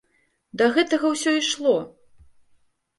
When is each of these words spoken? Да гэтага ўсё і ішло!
Да 0.61 0.69
гэтага 0.79 1.05
ўсё 1.13 1.37
і 1.37 1.45
ішло! 1.45 1.77